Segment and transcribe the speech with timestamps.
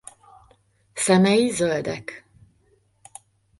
[0.93, 2.25] Szemei zöldek.